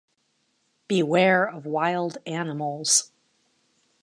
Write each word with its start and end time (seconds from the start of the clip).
Beware 0.87 1.47
of 1.47 1.67
wild 1.67 2.17
animals. 2.25 3.11